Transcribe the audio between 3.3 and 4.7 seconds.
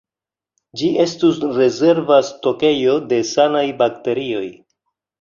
sanaj bakterioj.